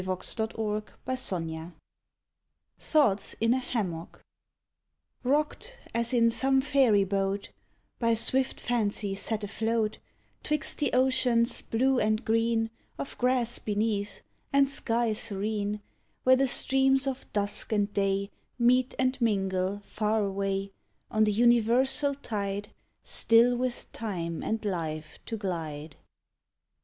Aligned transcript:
[Illustration: 0.03 0.91
·THOUGHTS·IN·A·HAMMOCK] 2.79 4.21
ROCKED 5.23 5.73
as 5.93 6.11
in 6.11 6.31
some 6.31 6.59
fairy 6.59 7.03
boat, 7.03 7.51
By 7.99 8.15
swift 8.15 8.59
fancy 8.59 9.13
set 9.13 9.43
afloat, 9.43 9.99
'Twixt 10.41 10.79
the 10.79 10.91
oceans, 10.93 11.61
blue 11.61 11.99
and 11.99 12.25
green, 12.25 12.71
Of 12.97 13.15
grass 13.19 13.59
beneath, 13.59 14.23
and 14.51 14.67
sky 14.67 15.13
serene, 15.13 15.81
Where 16.23 16.35
the 16.35 16.47
streams 16.47 17.05
of 17.05 17.31
dusk 17.31 17.71
and 17.71 17.93
day 17.93 18.31
Meet 18.57 18.95
and 18.97 19.21
mingle, 19.21 19.81
far 19.85 20.25
away, 20.25 20.71
On 21.11 21.25
the 21.25 21.31
universal 21.31 22.15
tide, 22.15 22.69
Still 23.03 23.55
with 23.55 23.91
time 23.91 24.41
and 24.41 24.65
life 24.65 25.19
to 25.27 25.37
glide. 25.37 25.97